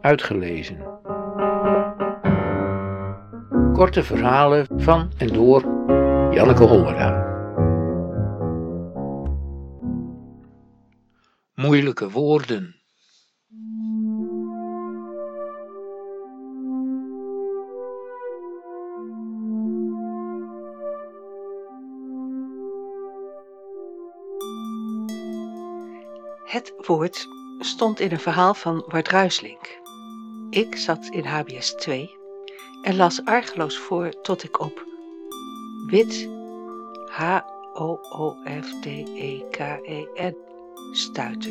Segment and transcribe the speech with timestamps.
[0.00, 0.78] uitgelezen.
[3.72, 5.62] Korte verhalen van en door
[6.30, 7.28] Janneke Hollera.
[11.54, 12.74] Moeilijke woorden.
[26.44, 27.26] Het woord
[27.58, 29.79] stond in een verhaal van Ward Ruislink.
[30.50, 32.16] Ik zat in HBS 2
[32.82, 34.84] en las argeloos voor tot ik op
[35.86, 36.28] wit
[37.06, 37.96] H-O-O-F-D-E-K-E-N
[40.92, 41.50] stuitte.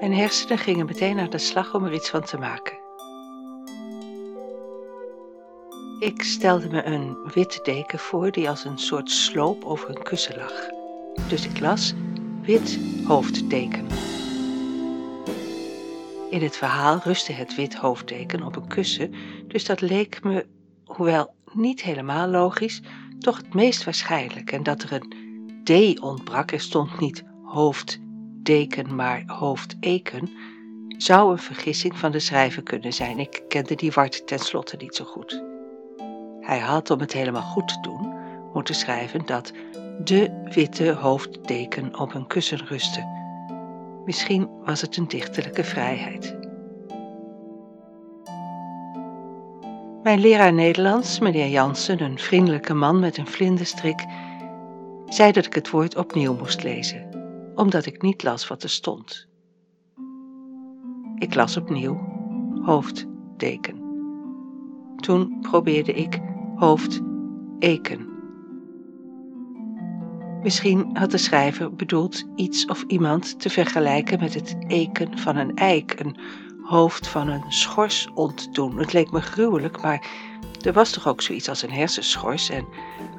[0.00, 2.78] Mijn hersenen gingen meteen aan de slag om er iets van te maken.
[5.98, 10.36] Ik stelde me een witte deken voor die als een soort sloop over een kussen
[10.36, 10.68] lag.
[11.28, 11.94] Dus ik las
[12.42, 13.86] wit hoofddeken.
[16.34, 19.14] In het verhaal rustte het wit hoofddeken op een kussen,
[19.48, 20.46] dus dat leek me,
[20.84, 22.82] hoewel niet helemaal logisch,
[23.18, 24.52] toch het meest waarschijnlijk.
[24.52, 25.12] En dat er een
[25.64, 30.30] D ontbrak, er stond niet hoofddeken, maar hoofdeken,
[30.88, 33.18] zou een vergissing van de schrijver kunnen zijn.
[33.18, 35.42] Ik kende die Wart tenslotte niet zo goed.
[36.40, 38.14] Hij had, om het helemaal goed te doen,
[38.52, 39.52] moeten schrijven dat
[40.04, 43.23] de witte hoofddeken op een kussen rustte.
[44.04, 46.36] Misschien was het een dichterlijke vrijheid.
[50.02, 54.04] Mijn leraar Nederlands, meneer Jansen, een vriendelijke man met een vlinderstrik,
[55.06, 57.08] zei dat ik het woord opnieuw moest lezen,
[57.54, 59.28] omdat ik niet las wat er stond.
[61.18, 62.00] Ik las opnieuw
[62.62, 63.82] hoofddeken.
[64.96, 66.20] Toen probeerde ik
[66.56, 68.13] hoofdeken.
[70.44, 75.56] Misschien had de schrijver bedoeld iets of iemand te vergelijken met het eken van een
[75.56, 76.16] eik, een
[76.62, 78.78] hoofd van een schors ontdoen.
[78.78, 80.06] Het leek me gruwelijk, maar
[80.60, 82.66] er was toch ook zoiets als een hersenschors en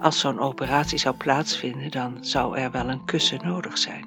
[0.01, 4.03] als zo'n operatie zou plaatsvinden, dan zou er wel een kussen nodig zijn.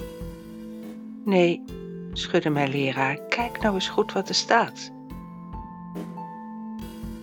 [1.25, 1.64] Nee,
[2.12, 4.93] schudde mijn leraar, kijk nou eens goed wat er staat.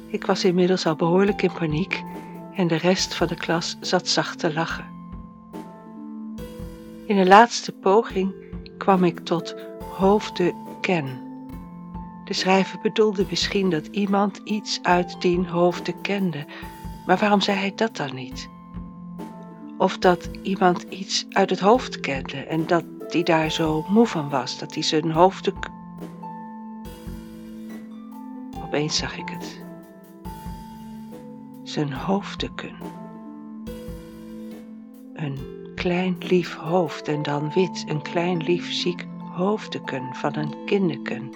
[0.08, 2.04] Ik was inmiddels al behoorlijk in paniek
[2.56, 4.95] en de rest van de klas zat zacht te lachen.
[7.06, 8.34] In de laatste poging
[8.78, 9.56] kwam ik tot
[9.98, 11.24] hoofdeken.
[12.26, 16.46] De schrijver bedoelde misschien dat iemand iets uit dien hoofden kende,
[17.06, 18.50] maar waarom zei hij dat dan niet?
[19.78, 24.30] Of dat iemand iets uit het hoofd kende en dat die daar zo moe van
[24.30, 25.54] was, dat hij zijn hoofden.
[28.64, 29.62] Opeens zag ik het
[31.64, 32.76] zijn hoofdeken.
[35.14, 41.32] Een klein lief hoofd en dan wit, een klein lief ziek hoofdeken van een kindeken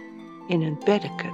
[0.47, 1.33] in een beddeken.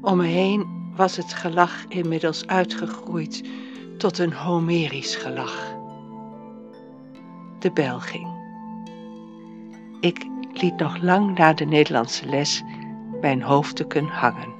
[0.00, 3.44] Om me heen was het gelach inmiddels uitgegroeid
[3.98, 5.74] tot een Homerisch gelach.
[7.58, 8.28] De bel ging.
[10.00, 12.62] Ik liet nog lang na de Nederlandse les
[13.20, 14.59] mijn hoofdeken hangen.